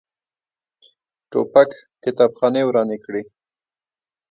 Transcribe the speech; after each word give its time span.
توپک 1.31 1.69
کتابخانې 2.03 2.61
ورانې 2.65 2.97
کړي. 3.05 3.23